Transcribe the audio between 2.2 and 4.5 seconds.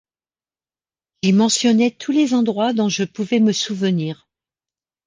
endroits dont je pouvais me souvenir.